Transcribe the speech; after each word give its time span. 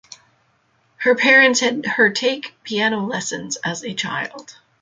Her 0.95 1.13
parents 1.13 1.59
had 1.59 1.85
her 1.85 2.09
take 2.09 2.55
piano 2.63 3.05
lessons 3.05 3.57
as 3.57 3.83
a 3.83 3.93
child. 3.93 4.57